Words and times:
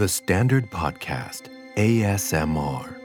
The 0.00 0.08
Standard 0.08 0.70
Podcast 0.70 1.50
ASMR 1.76 2.96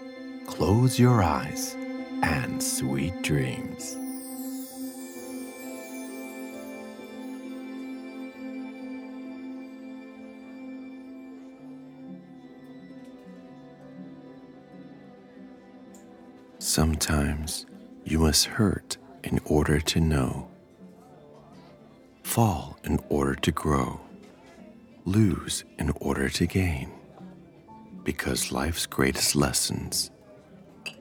Close 0.48 0.98
your 0.98 1.22
eyes 1.22 1.76
and 2.24 2.64
sweet 2.64 3.22
dreams. 3.22 3.98
Sometimes 16.60 17.66
you 18.06 18.20
must 18.20 18.46
hurt 18.46 18.96
in 19.26 19.42
order 19.44 19.82
to 19.82 20.00
know, 20.00 20.48
fall 22.24 22.80
in 22.86 23.02
order 23.10 23.36
to 23.36 23.52
grow, 23.52 24.00
lose 25.06 25.64
in 25.80 25.92
order 26.02 26.30
to 26.30 26.46
gain, 26.46 26.92
because 28.04 28.52
life's 28.52 28.86
greatest 28.86 29.36
lessons 29.36 30.12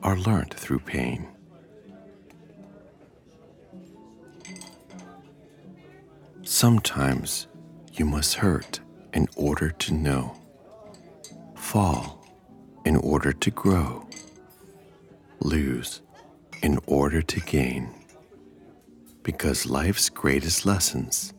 are 0.03 0.17
learned 0.17 0.53
through 0.53 0.79
pain. 0.79 1.27
Sometimes 6.43 7.47
you 7.93 8.05
must 8.05 8.35
hurt 8.35 8.79
in 9.13 9.27
order 9.35 9.71
to 9.71 9.93
know, 9.93 10.37
fall 11.55 12.25
in 12.85 12.95
order 12.97 13.33
to 13.33 13.51
grow 13.51 14.07
lose 15.39 16.01
in 16.63 16.79
order 16.87 17.21
to 17.21 17.39
gain, 17.41 17.89
because 19.23 19.65
life's 19.65 20.09
greatest 20.09 20.65
lessons 20.65 21.33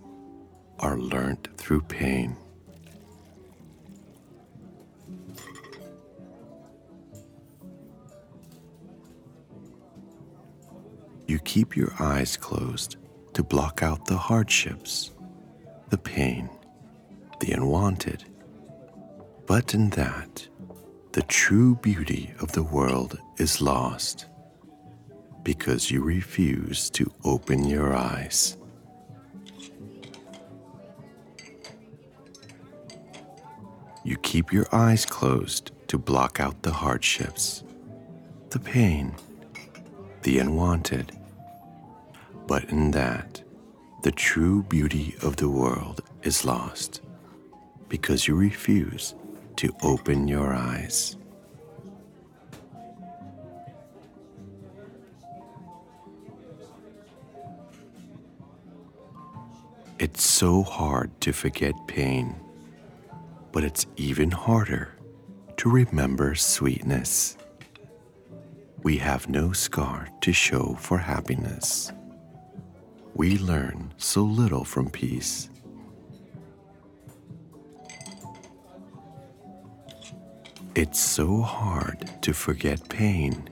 are 0.79 0.99
learnt 0.99 1.49
through 1.57 1.81
pain. 1.83 2.37
Keep 11.47 11.77
your 11.77 11.95
eyes 12.01 12.37
closed 12.37 12.97
to 13.33 13.43
block 13.43 13.83
out 13.83 14.05
the 14.05 14.17
hardships, 14.17 15.13
the 15.91 15.97
pain, 15.97 16.51
the 17.39 17.53
unwanted. 17.53 18.25
But 19.47 19.73
in 19.73 19.91
that, 19.91 20.49
the 21.13 21.23
true 21.23 21.77
beauty 21.77 22.35
of 22.41 22.51
the 22.53 22.65
world 22.65 23.19
is 23.39 23.63
lost 23.63 24.27
because 25.45 25.89
you 25.89 26.03
refuse 26.03 26.91
to 26.91 27.11
open 27.25 27.65
your 27.65 27.95
eyes. 27.95 28.57
You 34.03 34.17
keep 34.17 34.53
your 34.53 34.67
eyes 34.73 35.07
closed 35.07 35.71
to 35.87 35.97
block 35.97 36.41
out 36.41 36.63
the 36.63 36.73
hardships, 36.73 37.63
the 38.51 38.59
pain, 38.59 39.15
the 40.23 40.41
unwanted. 40.41 41.13
But 42.47 42.65
in 42.71 42.93
that, 42.93 43.43
the 44.03 44.13
true 44.13 44.63
beauty 44.63 45.17
of 45.23 45.37
the 45.37 45.49
world 45.49 46.03
is 46.23 46.45
lost 46.45 47.01
because 47.89 48.29
you 48.29 48.37
refuse 48.37 49.15
to 49.57 49.75
open 49.83 50.29
your 50.29 50.53
eyes. 50.55 51.17
It's 59.99 60.23
so 60.23 60.63
hard 60.63 61.11
to 61.23 61.33
forget 61.33 61.75
pain, 61.87 62.37
but 63.51 63.65
it's 63.65 63.87
even 63.97 64.31
harder 64.31 64.95
to 65.57 65.71
remember 65.71 66.35
sweetness. 66.35 67.37
We 68.83 68.99
have 68.99 69.29
no 69.29 69.53
scar 69.53 70.09
to 70.21 70.33
show 70.33 70.77
for 70.79 70.99
happiness. 70.99 71.91
We 73.17 73.39
learn 73.39 73.95
so 73.97 74.23
little 74.23 74.65
from 74.65 74.91
peace 74.91 75.49
It's 80.77 81.01
so 81.01 81.41
hard 81.41 82.07
to 82.21 82.35
forget 82.35 82.87
pain, 82.91 83.49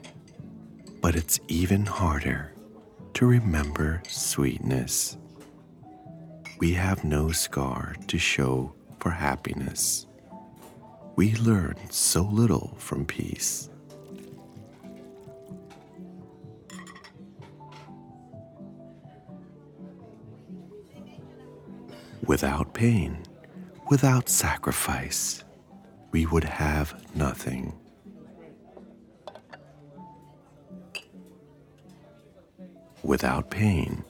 but 1.00 1.16
it's 1.16 1.40
even 1.48 1.86
harder 1.86 2.52
to 3.14 3.24
remember 3.24 4.02
sweetness. 4.06 5.16
We 6.58 6.74
have 6.74 7.02
no 7.02 7.30
scar 7.30 7.96
to 8.08 8.18
show 8.18 8.74
for 9.00 9.08
happiness. 9.08 10.06
We 11.16 11.34
learn 11.36 11.76
so 11.88 12.24
little 12.24 12.74
from 12.76 13.06
peace. 13.06 13.70
Without 22.26 22.72
pain, 22.72 23.18
without 23.90 24.30
sacrifice, 24.30 25.44
we 26.10 26.24
would 26.24 26.44
have 26.44 27.04
nothing. 27.14 27.74
Without 33.02 33.50
pain, 33.50 34.04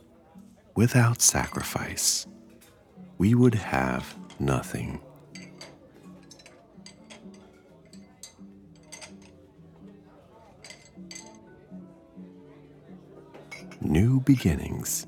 without 0.76 1.20
sacrifice, 1.20 2.28
we 3.18 3.34
would 3.34 3.54
have 3.54 4.16
nothing. 4.38 5.00
New 13.80 14.20
beginnings 14.20 15.04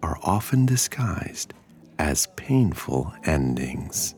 are 0.00 0.18
often 0.22 0.64
disguised 0.64 1.52
as 1.98 2.26
painful 2.46 3.12
endings. 3.24 4.14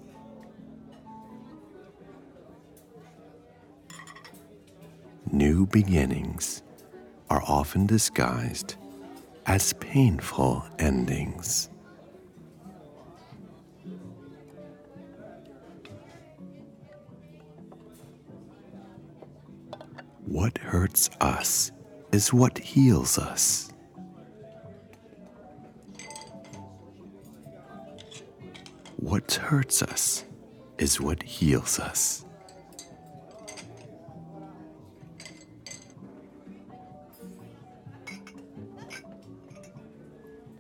new 5.33 5.65
beginnings 5.67 6.63
are 7.31 7.43
often 7.47 7.87
disguised 7.87 8.77
as 9.47 9.73
painful 9.75 10.63
endings. 10.79 11.71
What 20.27 20.59
hurts 20.59 21.09
us 21.23 21.73
is 22.13 22.31
what 22.31 22.59
heals 22.59 23.17
us. 23.17 23.71
Hurts 29.49 29.81
us 29.81 30.27
is 30.77 31.01
what 31.01 31.23
heals 31.23 31.81
us. 31.81 32.27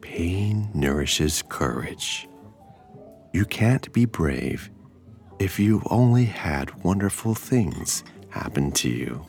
Pain 0.01 0.71
nourishes 0.73 1.45
courage. 1.51 2.27
You 3.35 3.45
can't 3.45 3.93
be 3.93 4.07
brave 4.07 4.71
if 5.39 5.61
you've 5.61 5.87
only 5.91 6.25
had 6.25 6.83
wonderful 6.83 7.35
things 7.35 8.03
happen 8.31 8.73
to 8.73 8.89
you. 8.89 9.27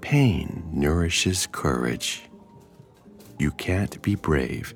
Pain 0.00 0.62
nourishes 0.72 1.48
courage. 1.50 2.22
You 3.38 3.50
can't 3.52 4.00
be 4.02 4.14
brave 4.14 4.74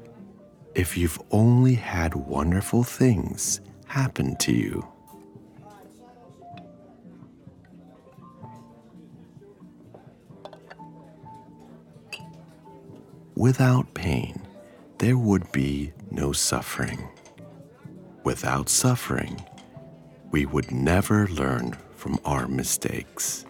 if 0.74 0.96
you've 0.96 1.20
only 1.30 1.74
had 1.74 2.14
wonderful 2.14 2.84
things 2.84 3.60
happen 3.86 4.36
to 4.36 4.52
you. 4.52 4.86
Without 13.34 13.94
pain, 13.94 14.42
there 14.98 15.16
would 15.16 15.50
be 15.52 15.92
no 16.10 16.32
suffering. 16.32 17.08
Without 18.24 18.68
suffering, 18.68 19.40
we 20.32 20.44
would 20.44 20.70
never 20.72 21.28
learn 21.28 21.76
from 21.94 22.18
our 22.24 22.48
mistakes. 22.48 23.46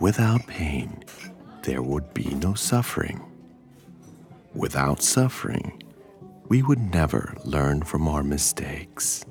Without 0.00 0.46
pain, 0.46 1.04
there 1.62 1.82
would 1.82 2.12
be 2.12 2.34
no 2.34 2.54
suffering. 2.54 3.22
Without 4.54 5.02
suffering, 5.02 5.82
we 6.48 6.62
would 6.62 6.92
never 6.92 7.34
learn 7.44 7.82
from 7.82 8.08
our 8.08 8.22
mistakes. 8.22 9.24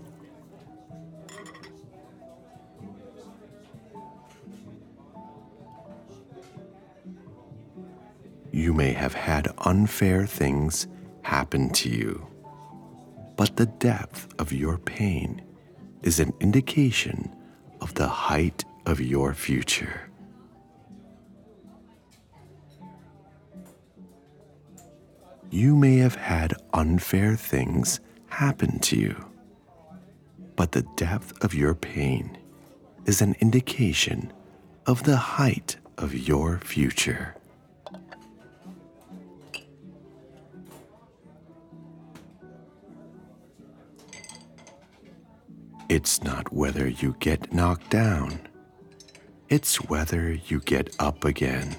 You 8.51 8.74
may 8.74 8.94
have 8.94 9.13
had 9.13 9.51
unfair 9.59 10.25
things 10.25 10.88
happen 11.24 11.71
to 11.71 11.89
you, 11.89 12.25
but 13.36 13.57
the 13.57 13.66
depth 13.66 14.27
of 14.39 14.54
your 14.54 14.77
pain 14.77 15.42
is 16.04 16.19
an 16.19 16.33
indication 16.39 17.36
of 17.81 17.94
the 17.95 18.07
height 18.07 18.63
of 18.86 19.01
your 19.01 19.33
future. 19.33 20.09
You 25.54 25.76
may 25.76 25.98
have 25.98 26.16
had 26.16 26.56
unfair 26.74 27.36
things 27.36 28.00
happen 28.26 28.80
to 28.80 28.98
you, 28.98 29.24
but 30.56 30.72
the 30.72 30.82
depth 30.96 31.44
of 31.44 31.54
your 31.54 31.76
pain 31.76 32.40
is 33.06 33.22
an 33.22 33.36
indication 33.40 34.34
of 34.88 35.04
the 35.04 35.16
height 35.16 35.76
of 36.00 36.16
your 36.16 36.58
future. 36.58 37.36
It's 45.88 46.24
not 46.24 46.52
whether 46.52 46.88
you 46.88 47.16
get 47.20 47.54
knocked 47.54 47.92
down, 47.92 48.40
it's 49.50 49.76
whether 49.88 50.34
you 50.34 50.62
get 50.62 50.96
up 50.98 51.24
again. 51.24 51.76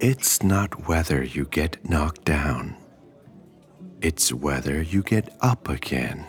It's 0.00 0.44
not 0.44 0.86
whether 0.86 1.24
you 1.24 1.44
get 1.46 1.84
knocked 1.84 2.24
down, 2.24 2.76
it's 4.00 4.32
whether 4.32 4.80
you 4.80 5.02
get 5.02 5.36
up 5.40 5.68
again. 5.68 6.24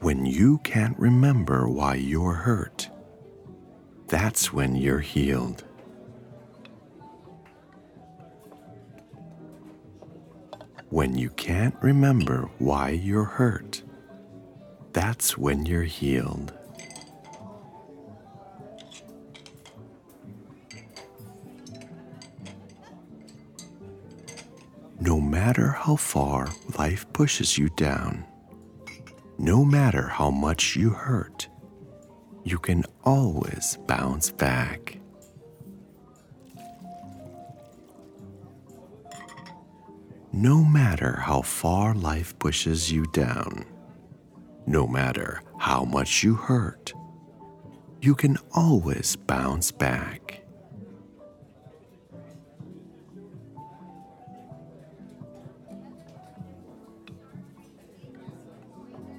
When 0.00 0.26
you 0.26 0.58
can't 0.58 0.98
remember 0.98 1.66
why 1.66 1.94
you're 1.94 2.34
hurt, 2.34 2.90
that's 4.08 4.52
when 4.52 4.76
you're 4.76 5.00
healed. 5.00 5.64
When 10.90 11.16
you 11.16 11.30
can't 11.30 11.76
remember 11.80 12.50
why 12.58 12.90
you're 12.90 13.24
hurt, 13.24 13.82
that's 14.92 15.36
when 15.36 15.66
you're 15.66 15.82
healed. 15.82 16.52
No 25.00 25.20
matter 25.20 25.68
how 25.68 25.96
far 25.96 26.48
life 26.76 27.10
pushes 27.12 27.56
you 27.56 27.68
down, 27.70 28.24
no 29.38 29.64
matter 29.64 30.08
how 30.08 30.30
much 30.30 30.74
you 30.74 30.90
hurt, 30.90 31.48
you 32.44 32.58
can 32.58 32.84
always 33.04 33.78
bounce 33.86 34.30
back. 34.30 34.98
No 40.32 40.64
matter 40.64 41.20
how 41.20 41.42
far 41.42 41.94
life 41.94 42.38
pushes 42.38 42.90
you 42.90 43.06
down, 43.06 43.64
no 44.68 44.86
matter 44.86 45.40
how 45.58 45.84
much 45.84 46.22
you 46.22 46.34
hurt, 46.34 46.92
you 48.02 48.14
can 48.14 48.36
always 48.52 49.16
bounce 49.16 49.70
back. 49.70 50.42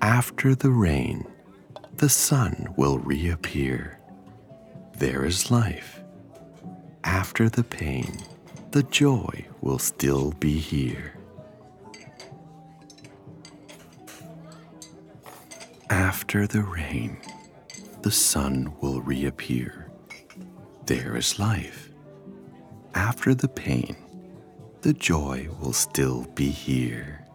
After 0.01 0.55
the 0.55 0.69
rain, 0.69 1.25
the 1.97 2.09
sun 2.09 2.73
will 2.77 2.99
reappear. 2.99 3.99
There 4.97 5.25
is 5.25 5.51
life. 5.51 6.01
After 7.03 7.49
the 7.49 7.63
pain, 7.63 8.17
the 8.71 8.83
joy 8.83 9.45
will 9.61 9.79
still 9.79 10.31
be 10.39 10.57
here. 10.59 11.18
After 15.89 16.45
the 16.45 16.61
rain, 16.61 17.17
the 18.03 18.11
sun 18.11 18.73
will 18.79 19.01
reappear. 19.01 19.89
There 20.85 21.17
is 21.17 21.39
life. 21.39 21.89
After 22.93 23.33
the 23.33 23.47
pain, 23.47 23.95
the 24.81 24.93
joy 24.93 25.49
will 25.59 25.73
still 25.73 26.27
be 26.35 26.49
here. 26.49 27.25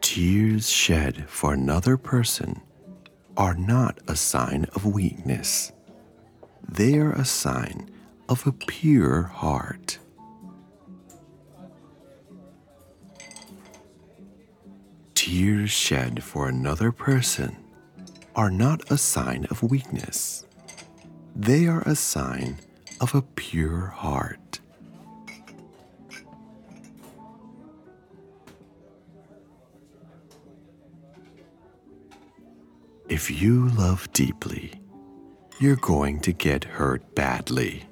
Tears 0.00 0.70
shed 0.70 1.28
for 1.28 1.52
another 1.52 1.96
person 1.96 2.60
are 3.36 3.54
not 3.54 3.98
a 4.06 4.14
sign 4.14 4.66
of 4.74 4.84
weakness. 4.86 5.72
They 6.68 6.94
are 6.98 7.12
a 7.12 7.24
sign 7.24 7.90
of 8.30 8.46
a 8.46 8.52
pure 8.52 9.22
heart. 9.22 9.98
Tears 15.16 15.70
shed 15.70 16.22
for 16.22 16.48
another 16.48 16.92
person 16.92 17.56
are 18.36 18.50
not 18.50 18.88
a 18.88 18.96
sign 18.96 19.48
of 19.50 19.64
weakness. 19.64 20.46
They 21.34 21.66
are 21.66 21.82
a 21.82 21.96
sign 21.96 22.58
of 23.00 23.16
a 23.16 23.22
pure 23.22 23.86
heart. 23.86 24.60
If 33.08 33.28
you 33.28 33.68
love 33.70 34.10
deeply, 34.12 34.80
you're 35.58 35.74
going 35.74 36.20
to 36.20 36.32
get 36.32 36.62
hurt 36.62 37.16
badly, 37.16 37.89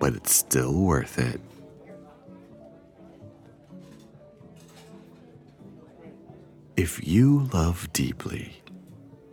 but 0.00 0.14
it's 0.14 0.34
still 0.34 0.72
worth 0.72 1.18
it. 1.18 1.40
If 6.76 7.06
you 7.06 7.48
love 7.52 7.92
deeply, 7.92 8.62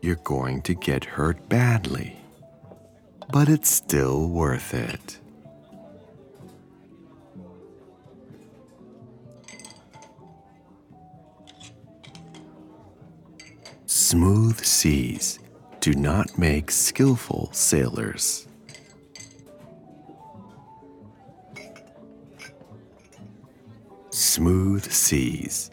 you're 0.02 0.16
going 0.18 0.62
to 0.64 0.76
get 0.76 1.06
hurt 1.06 1.48
badly, 1.48 2.18
but 3.32 3.48
it's 3.48 3.70
still 3.70 4.28
worth 4.28 4.74
it. 4.74 5.20
Smooth 13.86 14.64
seas 14.64 15.40
do 15.80 15.94
not 15.94 16.38
make 16.38 16.72
skillful 16.72 17.50
sailors. 17.54 18.47
Smooth 24.38 24.92
seas 24.92 25.72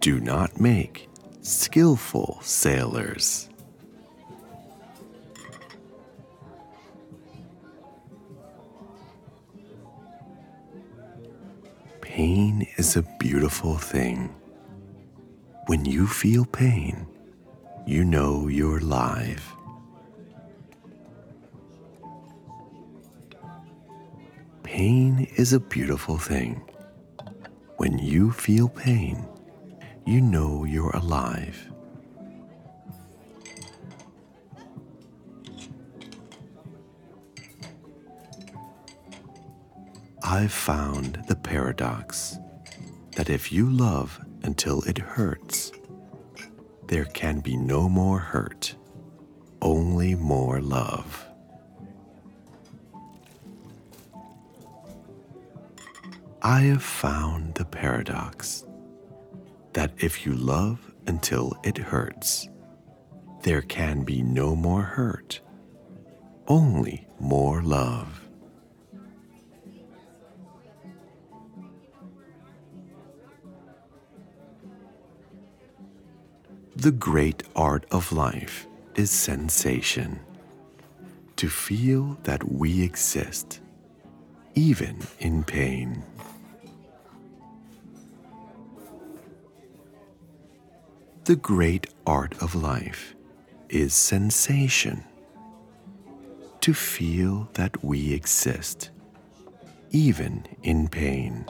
do 0.00 0.18
not 0.18 0.58
make 0.58 1.10
skillful 1.42 2.38
sailors. 2.40 3.50
Pain 12.00 12.66
is 12.78 12.96
a 12.96 13.02
beautiful 13.18 13.76
thing. 13.76 14.34
When 15.66 15.84
you 15.84 16.06
feel 16.06 16.46
pain, 16.46 17.06
you 17.86 18.04
know 18.04 18.48
you're 18.48 18.80
live. 18.80 19.44
Pain 24.62 25.28
is 25.36 25.52
a 25.52 25.60
beautiful 25.60 26.16
thing. 26.16 26.62
When 27.82 27.98
you 27.98 28.30
feel 28.30 28.68
pain, 28.68 29.26
you 30.06 30.20
know 30.20 30.62
you're 30.62 30.94
alive. 30.94 31.68
I've 40.22 40.52
found 40.52 41.24
the 41.26 41.34
paradox 41.34 42.38
that 43.16 43.28
if 43.28 43.50
you 43.50 43.68
love 43.68 44.24
until 44.44 44.82
it 44.82 44.98
hurts, 44.98 45.72
there 46.86 47.06
can 47.06 47.40
be 47.40 47.56
no 47.56 47.88
more 47.88 48.20
hurt, 48.20 48.76
only 49.60 50.14
more 50.14 50.60
love. 50.60 51.21
I 56.44 56.62
have 56.62 56.82
found 56.82 57.54
the 57.54 57.64
paradox 57.64 58.64
that 59.74 59.92
if 59.98 60.26
you 60.26 60.32
love 60.32 60.92
until 61.06 61.56
it 61.62 61.78
hurts, 61.78 62.48
there 63.42 63.62
can 63.62 64.02
be 64.02 64.22
no 64.22 64.56
more 64.56 64.82
hurt, 64.82 65.40
only 66.48 67.06
more 67.20 67.62
love. 67.62 68.28
The 76.74 76.90
great 76.90 77.44
art 77.54 77.86
of 77.92 78.10
life 78.10 78.66
is 78.96 79.12
sensation. 79.12 80.18
To 81.36 81.48
feel 81.48 82.18
that 82.24 82.50
we 82.50 82.82
exist, 82.82 83.60
even 84.56 84.98
in 85.20 85.44
pain. 85.44 86.04
The 91.24 91.36
great 91.36 91.86
art 92.04 92.34
of 92.42 92.56
life 92.56 93.14
is 93.68 93.94
sensation. 93.94 95.04
To 96.62 96.74
feel 96.74 97.48
that 97.54 97.84
we 97.84 98.12
exist, 98.12 98.90
even 99.92 100.44
in 100.64 100.88
pain. 100.88 101.44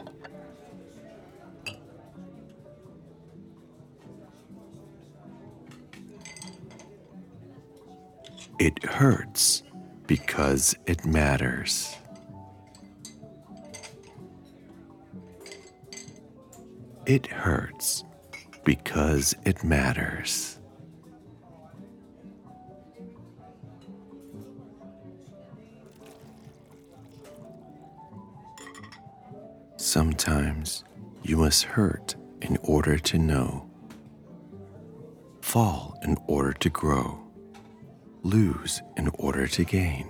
It 8.59 8.83
hurts 8.85 9.63
because 10.05 10.75
it 10.85 11.03
matters. 11.03 11.95
It 17.07 17.25
hurts 17.25 18.03
because 18.63 19.35
it 19.45 19.63
matters. 19.63 20.59
Sometimes 29.77 30.83
you 31.23 31.37
must 31.37 31.63
hurt 31.63 32.15
in 32.41 32.57
order 32.63 32.97
to 32.97 33.17
know, 33.17 33.69
fall 35.41 35.99
in 36.03 36.17
order 36.27 36.53
to 36.53 36.69
grow, 36.69 37.19
lose 38.23 38.81
in 38.97 39.09
order 39.19 39.45
to 39.47 39.63
gain, 39.63 40.09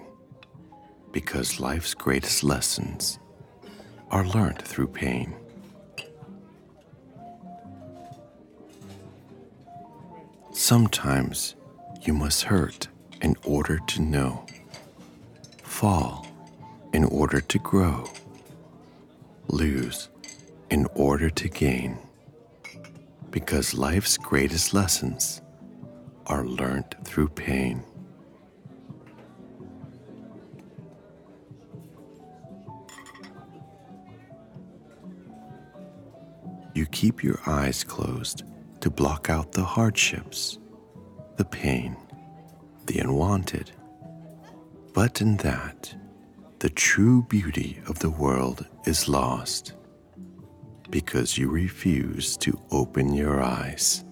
because 1.12 1.60
life's 1.60 1.94
greatest 1.94 2.44
lessons 2.44 3.20
are 4.10 4.26
learned 4.26 4.62
through 4.62 4.88
pain. 4.88 5.36
Sometimes 10.56 11.56
you 12.04 12.14
must 12.14 12.44
hurt 12.44 12.88
in 13.24 13.36
order 13.44 13.80
to 13.88 14.02
know, 14.04 14.46
fall 15.64 16.28
in 16.94 17.04
order 17.06 17.42
to 17.42 17.58
grow, 17.58 18.08
lose 19.48 20.10
in 20.70 20.86
order 20.94 21.32
to 21.32 21.50
gain, 21.50 21.98
because 23.32 23.74
life's 23.74 24.16
greatest 24.16 24.76
lessons 24.76 25.42
are 26.28 26.46
learned 26.46 26.96
through 27.04 27.30
pain. 27.30 27.84
You 36.76 36.86
keep 36.86 37.24
your 37.24 37.40
eyes 37.48 37.84
closed 37.84 38.44
to 38.84 38.90
block 38.90 39.30
out 39.30 39.54
the 39.54 39.64
hardships, 39.64 40.60
the 41.38 41.46
pain, 41.46 41.96
the 42.88 43.00
unwanted. 43.00 43.72
But 44.94 45.22
in 45.22 45.38
that, 45.38 45.96
the 46.60 46.70
true 46.70 47.24
beauty 47.30 47.80
of 47.88 48.00
the 48.00 48.10
world 48.10 48.66
is 48.86 49.08
lost 49.08 49.72
because 50.90 51.38
you 51.38 51.50
refuse 51.50 52.36
to 52.36 52.60
open 52.72 53.14
your 53.14 53.42
eyes. 53.42 54.04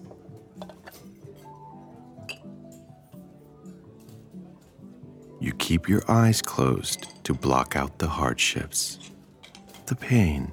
You 5.38 5.52
keep 5.58 5.86
your 5.86 6.02
eyes 6.08 6.40
closed 6.40 7.08
to 7.24 7.34
block 7.34 7.76
out 7.76 7.98
the 7.98 8.08
hardships, 8.08 9.10
the 9.84 9.96
pain, 9.96 10.50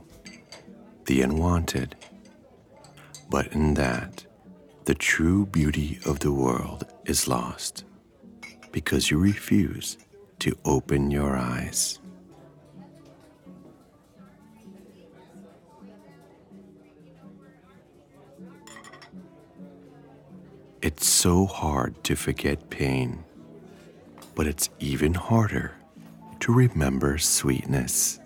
the 1.06 1.22
unwanted 1.22 1.96
but 3.30 3.48
in 3.54 3.76
that, 3.76 4.26
the 4.86 4.96
true 4.96 5.46
beauty 5.46 6.00
of 6.06 6.20
the 6.20 6.32
world 6.32 6.86
is 7.06 7.28
lost 7.28 7.86
because 8.72 9.12
you 9.12 9.20
refuse 9.20 9.98
to 10.40 10.58
open 10.66 11.12
your 11.12 11.38
eyes. 11.38 12.00
It's 20.82 21.06
so 21.06 21.46
hard 21.46 22.04
to 22.06 22.16
forget 22.16 22.70
pain, 22.70 23.24
but 24.34 24.48
it's 24.48 24.70
even 24.80 25.14
harder 25.14 25.74
to 26.40 26.54
remember 26.54 27.18
sweetness. 27.18 28.20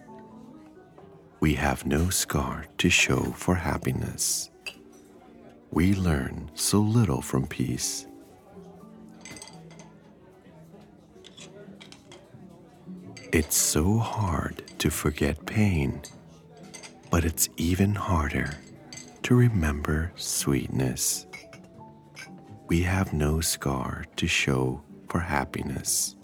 We 1.40 1.56
have 1.56 1.86
no 1.86 2.10
scar 2.10 2.68
to 2.78 2.90
show 2.90 3.22
for 3.24 3.56
happiness 3.56 4.52
we 5.74 5.96
learn 5.96 6.52
so 6.54 6.80
little 6.80 7.20
from 7.20 7.48
peace. 7.48 8.06
It's 13.32 13.58
so 13.58 13.98
hard 13.98 14.62
to 14.78 14.92
forget 14.92 15.44
pain, 15.48 16.00
but 17.10 17.26
it's 17.26 17.50
even 17.58 17.96
harder 17.96 18.52
to 19.24 19.34
remember 19.34 20.12
sweetness. 20.16 21.26
We 22.68 22.84
have 22.84 23.12
no 23.12 23.42
scar 23.42 24.06
to 24.18 24.28
show 24.28 24.84
for 25.10 25.22
happiness. 25.22 26.16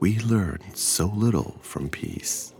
We 0.00 0.20
learn 0.20 0.60
so 0.72 1.12
little 1.14 1.58
from 1.60 1.90
peace. 1.90 2.54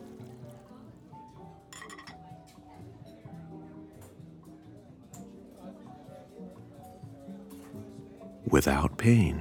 Without 8.58 8.98
pain, 8.98 9.40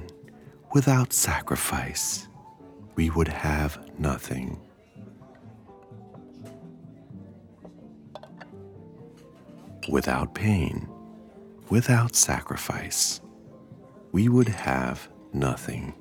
without 0.72 1.12
sacrifice, 1.12 2.28
we 2.94 3.10
would 3.10 3.26
have 3.26 3.84
nothing. 3.98 4.60
Without 9.88 10.36
pain, 10.36 10.88
without 11.68 12.14
sacrifice, 12.14 13.20
we 14.12 14.28
would 14.28 14.46
have 14.46 15.08
nothing. 15.32 15.92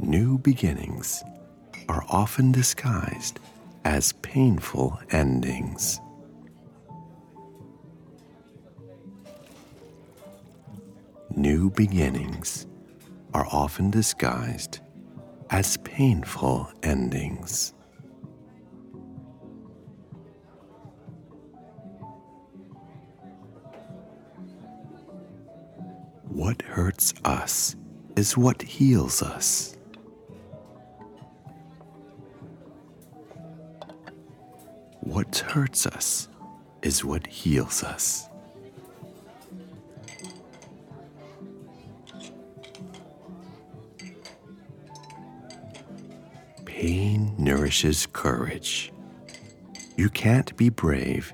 New 0.00 0.36
beginnings 0.38 1.22
are 1.88 2.04
often 2.08 2.50
disguised 2.50 3.38
as 3.84 4.12
painful 4.22 4.98
endings. 5.10 6.00
New 11.34 11.70
beginnings 11.70 12.66
are 13.34 13.46
often 13.50 13.90
disguised 13.90 14.80
as 15.50 15.76
painful 15.78 16.70
endings. 16.82 17.74
What 26.24 26.62
hurts 26.62 27.12
us 27.24 27.76
is 28.16 28.36
what 28.36 28.62
heals 28.62 29.22
us. 29.22 29.71
What 35.32 35.50
hurts 35.52 35.86
us 35.86 36.28
is 36.82 37.06
what 37.06 37.26
heals 37.26 37.82
us. 37.82 38.28
Pain 46.66 47.34
nourishes 47.38 48.06
courage. 48.12 48.92
You 49.96 50.10
can't 50.10 50.54
be 50.58 50.68
brave 50.68 51.32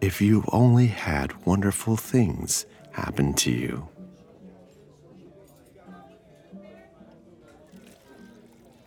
if 0.00 0.20
you've 0.20 0.48
only 0.50 0.88
had 0.88 1.46
wonderful 1.46 1.96
things 1.96 2.66
happen 2.90 3.34
to 3.34 3.52
you. 3.52 3.88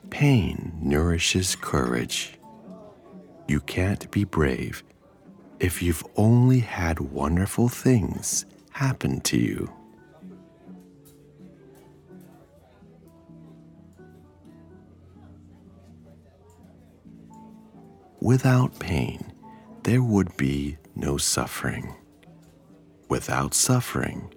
Pain 0.09 0.73
nourishes 0.81 1.55
courage. 1.55 2.32
You 3.47 3.59
can't 3.61 4.09
be 4.11 4.23
brave 4.23 4.83
if 5.59 5.81
you've 5.81 6.03
only 6.15 6.59
had 6.59 6.99
wonderful 6.99 7.69
things 7.69 8.45
happen 8.71 9.21
to 9.21 9.37
you. 9.37 9.71
Without 18.19 18.77
pain, 18.79 19.33
there 19.83 20.01
would 20.01 20.35
be 20.37 20.77
no 20.95 21.17
suffering. 21.17 21.93
Without 23.09 23.53
suffering, 23.53 24.33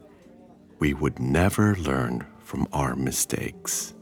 we 0.78 0.92
would 0.92 1.18
never 1.18 1.74
learn 1.76 2.26
from 2.38 2.68
our 2.72 2.94
mistakes. 2.94 3.95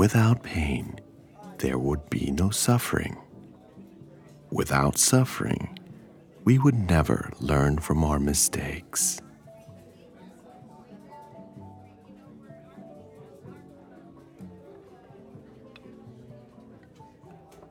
Without 0.00 0.42
pain, 0.42 0.98
there 1.58 1.78
would 1.78 2.08
be 2.08 2.30
no 2.30 2.48
suffering. 2.48 3.18
Without 4.50 4.96
suffering, 4.96 5.78
we 6.42 6.58
would 6.58 6.88
never 6.88 7.30
learn 7.38 7.76
from 7.76 8.02
our 8.02 8.18
mistakes. 8.18 9.20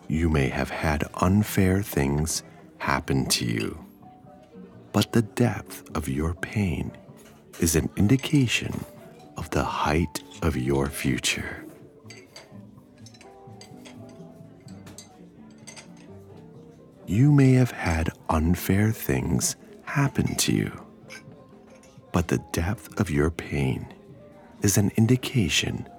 You 0.08 0.30
may 0.30 0.50
have 0.50 0.70
had 0.70 1.06
unfair 1.16 1.82
things 1.82 2.44
happen 2.78 3.26
to 3.30 3.44
you, 3.44 3.84
but 4.92 5.14
the 5.14 5.24
depth 5.24 5.84
of 5.96 6.08
your 6.08 6.36
pain 6.36 6.92
is 7.60 7.76
an 7.76 7.90
indication 7.98 8.86
of 9.36 9.50
the 9.50 9.64
height 9.64 10.22
of 10.44 10.56
your 10.56 10.90
future. 10.90 11.66
You 17.10 17.32
may 17.32 17.54
have 17.54 17.72
had 17.72 18.12
unfair 18.30 18.92
things 18.92 19.56
happen 19.84 20.36
to 20.36 20.54
you, 20.54 20.86
but 22.12 22.28
the 22.28 22.38
depth 22.52 23.00
of 23.00 23.10
your 23.10 23.32
pain 23.32 23.92
is 24.62 24.78
an 24.78 24.92
indication 24.96 25.90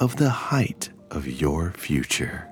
of 0.00 0.16
the 0.16 0.28
height 0.28 0.88
of 1.12 1.24
your 1.28 1.70
future. 1.70 2.48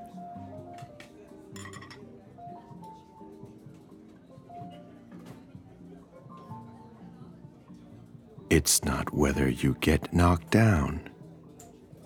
It's 8.49 8.85
not 8.85 9.12
whether 9.12 9.49
you 9.49 9.76
get 9.80 10.14
knocked 10.14 10.52
down, 10.52 11.11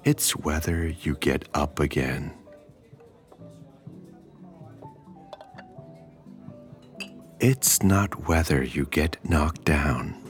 it's 0.05 0.35
whether 0.35 0.89
you 0.89 1.17
get 1.17 1.47
up 1.53 1.79
again. 1.79 2.38
It's 7.41 7.85
not 7.85 8.27
whether 8.27 8.65
you 8.65 8.87
get 8.87 9.17
knocked 9.23 9.65
down, 9.65 10.21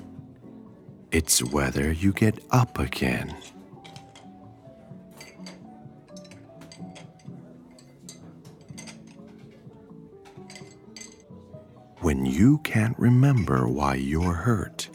it's 1.11 1.43
whether 1.43 1.91
you 1.91 2.13
get 2.13 2.39
up 2.51 2.79
again. 2.79 3.35
When 12.01 12.27
you 12.27 12.59
can't 12.59 12.99
remember 12.99 13.67
why 13.67 13.95
you're 13.95 14.35
hurt, 14.35 14.91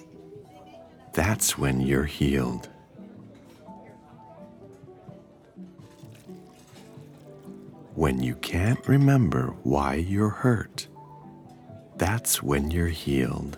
that's 1.14 1.58
when 1.58 1.82
you're 1.82 2.06
healed. 2.06 2.70
When 7.96 8.22
you 8.22 8.36
can't 8.36 8.88
remember 8.88 9.56
why 9.64 9.96
you're 9.96 10.30
hurt, 10.30 10.88
that's 12.04 12.44
when 12.44 12.70
you're 12.70 12.88
healed. 12.88 13.58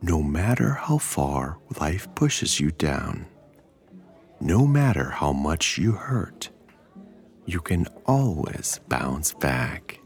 No 0.00 0.22
matter 0.22 0.70
how 0.70 0.96
far 0.96 1.58
life 1.78 2.08
pushes 2.14 2.58
you 2.58 2.70
down, 2.70 3.26
no 4.40 4.66
matter 4.66 5.10
how 5.10 5.34
much 5.34 5.76
you 5.76 5.92
hurt, 5.92 6.48
you 7.44 7.60
can 7.60 7.86
always 8.06 8.80
bounce 8.88 9.34
back. 9.34 10.00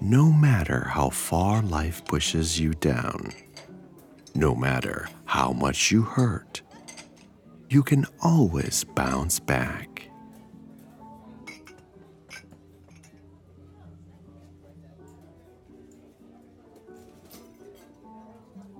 No 0.00 0.32
matter 0.32 0.88
how 0.88 1.10
far 1.10 1.62
life 1.62 2.04
pushes 2.04 2.58
you 2.58 2.74
down, 2.74 3.32
no 4.36 4.54
matter 4.54 5.08
how 5.24 5.52
much 5.52 5.90
you 5.90 6.02
hurt, 6.02 6.60
you 7.68 7.82
can 7.82 8.06
always 8.22 8.84
bounce 8.84 9.40
back. 9.40 10.08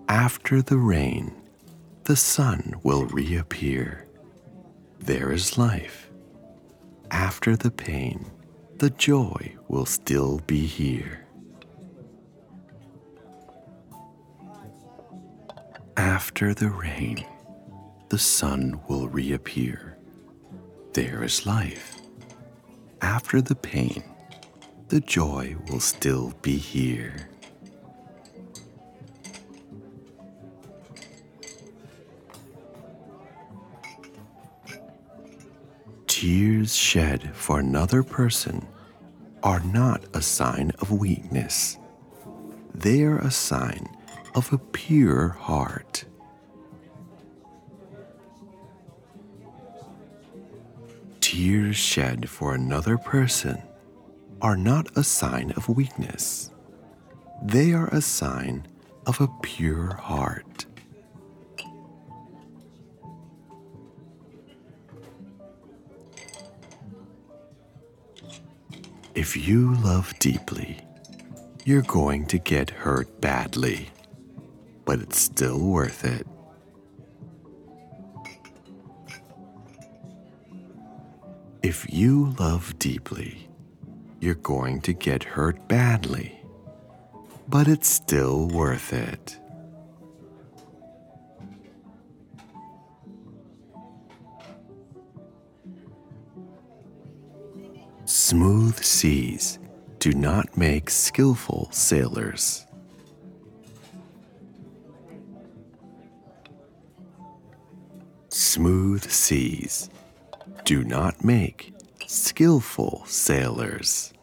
After 0.09 0.63
the 0.63 0.77
rain, 0.79 1.35
the 2.05 2.17
sun 2.17 2.75
will 2.85 3.07
reappear. 3.07 4.07
There 5.01 5.33
is 5.33 5.59
life. 5.59 6.11
After 7.11 7.57
the 7.57 7.71
pain, 7.71 8.31
the 8.79 8.91
joy 8.91 9.57
will 9.69 9.87
still 9.87 10.41
be 10.47 10.67
here. 10.67 11.26
After 15.97 16.53
the 16.53 16.69
rain, 16.69 17.25
the 18.11 18.19
sun 18.19 18.79
will 18.87 19.09
reappear. 19.09 19.97
There 20.93 21.25
is 21.25 21.47
life. 21.47 21.97
After 23.01 23.41
the 23.41 23.55
pain, 23.55 24.05
the 24.89 25.01
joy 25.01 25.57
will 25.71 25.81
still 25.81 26.35
be 26.43 26.57
here. 26.59 27.31
Tears 36.07 36.77
shed 36.77 37.35
for 37.35 37.59
another 37.59 38.03
person 38.03 38.67
are 39.43 39.61
not 39.61 40.05
a 40.13 40.21
sign 40.21 40.73
of 40.79 40.91
weakness. 40.91 41.79
They 42.75 43.03
are 43.03 43.19
a 43.19 43.31
sign 43.31 43.89
of 44.37 44.53
a 44.53 44.59
pure 44.59 45.29
heart. 45.29 46.05
Tears 51.23 51.77
shed 51.77 52.29
for 52.29 52.55
another 52.55 52.99
person 52.99 53.63
are 54.43 54.57
not 54.57 54.95
a 54.95 55.03
sign 55.03 55.53
of 55.57 55.71
weakness. 55.71 56.51
They 57.43 57.73
are 57.73 57.89
a 57.89 58.03
sign 58.03 58.67
of 59.07 59.23
a 59.23 59.29
pure 59.43 59.95
heart. 59.95 60.67
If 69.15 69.35
you 69.35 69.75
love 69.77 70.13
deeply, 70.19 70.85
you're 71.65 71.81
going 71.81 72.27
to 72.27 72.39
get 72.39 72.69
hurt 72.69 73.23
badly 73.23 73.89
but 74.87 75.01
it's 75.01 75.19
still 75.19 75.59
worth 75.59 76.05
it. 76.05 76.27
If 81.63 81.93
you 81.93 82.35
love 82.39 82.79
deeply, 82.79 83.49
you're 84.21 84.37
going 84.37 84.81
to 84.83 84.93
get 84.93 85.25
hurt 85.25 85.69
badly, 85.69 86.41
but 87.49 87.67
it's 87.67 87.89
still 87.89 88.47
worth 88.47 88.93
it. 88.93 89.39
Smooth 98.05 98.83
seas 98.83 99.59
do 99.99 100.13
not 100.13 100.57
make 100.57 100.89
skillful 100.91 101.69
sailors. 101.73 102.66
smooth 108.57 109.05
seas 109.11 109.91
do 110.65 110.83
not 110.83 111.23
make 111.23 111.75
skillful 112.07 113.05
sailors. 113.05 114.15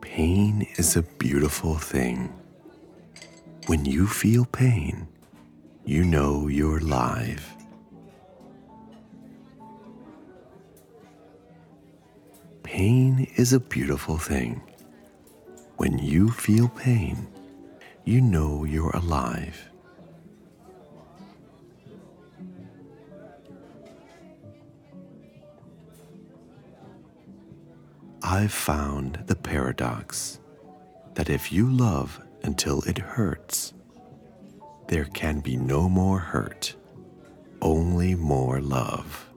Pain 0.00 0.66
is 0.76 0.96
a 0.96 1.02
beautiful 1.02 1.76
thing. 1.76 2.32
When 3.66 3.84
you 3.84 4.06
feel 4.06 4.46
pain, 4.46 5.06
you 5.84 6.04
know 6.04 6.48
you're 6.48 6.78
alive. 6.78 7.46
Pain 12.62 13.28
is 13.36 13.52
a 13.52 13.60
beautiful 13.60 14.16
thing. 14.16 14.62
When 15.82 15.98
you 15.98 16.30
feel 16.30 16.68
pain, 16.68 17.26
you 18.04 18.20
know 18.20 18.62
you're 18.62 18.94
alive. 18.94 19.68
I've 28.22 28.52
found 28.52 29.24
the 29.26 29.34
paradox 29.34 30.38
that 31.14 31.28
if 31.28 31.50
you 31.50 31.68
love 31.68 32.22
until 32.44 32.82
it 32.82 32.98
hurts, 32.98 33.74
there 34.86 35.06
can 35.06 35.40
be 35.40 35.56
no 35.56 35.88
more 35.88 36.20
hurt, 36.20 36.76
only 37.60 38.14
more 38.14 38.60
love. 38.60 39.31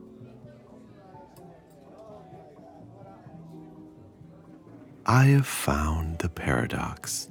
I 5.08 5.26
have 5.26 5.46
found 5.46 6.18
the 6.18 6.28
paradox 6.28 7.28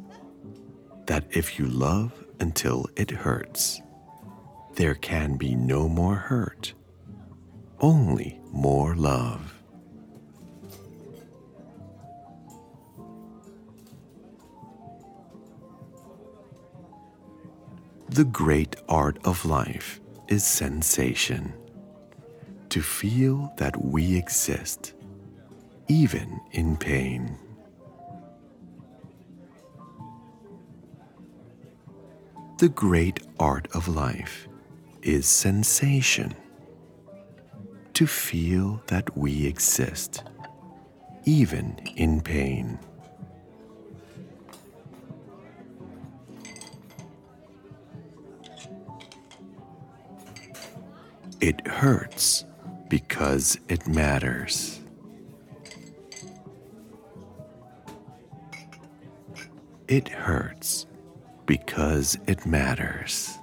that 1.07 1.25
if 1.29 1.59
you 1.59 1.65
love 1.65 2.13
until 2.39 2.85
it 2.95 3.11
hurts, 3.11 3.81
there 4.75 4.95
can 4.95 5.35
be 5.35 5.55
no 5.55 5.89
more 5.89 6.15
hurt, 6.15 6.73
only 7.81 8.39
more 8.53 8.95
love. 8.95 9.61
The 18.07 18.23
great 18.23 18.77
art 18.87 19.17
of 19.25 19.43
life 19.43 19.99
is 20.29 20.45
sensation. 20.45 21.51
To 22.69 22.81
feel 22.81 23.53
that 23.57 23.83
we 23.83 24.15
exist, 24.15 24.93
even 25.89 26.39
in 26.53 26.77
pain. 26.77 27.37
The 32.57 32.69
great 32.69 33.19
art 33.37 33.67
of 33.75 33.89
life 33.89 34.47
is 35.01 35.27
sensation. 35.27 36.33
To 37.95 38.07
feel 38.07 38.81
that 38.87 39.17
we 39.17 39.45
exist, 39.45 40.23
even 41.25 41.77
in 41.97 42.21
pain. 42.21 42.79
It 51.41 51.67
hurts 51.67 52.45
because 52.89 53.59
it 53.67 53.85
matters. 53.85 54.79
It 59.89 60.07
hurts 60.07 60.85
because 61.45 62.17
it 62.27 62.45
matters. 62.45 63.39